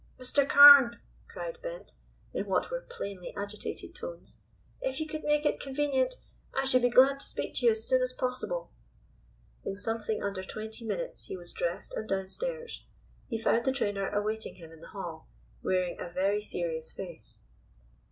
[0.19, 0.49] "Mr.
[0.49, 1.91] Carne," cried Bent,
[2.33, 4.39] in what were plainly agitated tones,
[4.81, 6.15] "if you could make it convenient
[6.55, 8.71] I should be glad to speak to you as soon as possible."
[9.63, 12.83] In something under twenty minutes he was dressed and downstairs.
[13.27, 15.27] He found the trainer awaiting him in the hall,
[15.61, 17.37] wearing a very serious face.